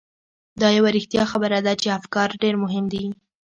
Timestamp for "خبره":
1.31-1.59